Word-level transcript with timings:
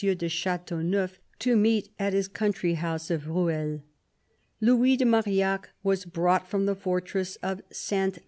de 0.03 0.27
Chateau 0.27 0.81
neuf, 0.81 1.19
to 1.37 1.55
meet 1.55 1.89
at 1.99 2.11
his 2.11 2.27
country 2.27 2.73
house 2.73 3.11
of 3.11 3.27
Rueil. 3.27 3.83
Louis 4.59 4.97
de 4.97 5.05
Marillac 5.05 5.67
was 5.83 6.05
brought 6.05 6.47
from 6.47 6.65
the 6.65 6.73
fortress 6.73 7.35
of 7.43 7.61
Ste. 7.71 8.17